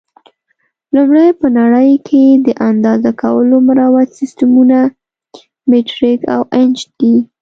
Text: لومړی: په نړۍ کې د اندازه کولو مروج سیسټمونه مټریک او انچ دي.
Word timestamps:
لومړی: 0.95 1.27
په 1.39 1.47
نړۍ 1.59 1.91
کې 2.07 2.23
د 2.45 2.47
اندازه 2.69 3.11
کولو 3.21 3.55
مروج 3.67 4.07
سیسټمونه 4.19 4.77
مټریک 5.69 6.21
او 6.35 6.41
انچ 6.59 6.77
دي. 6.99 7.15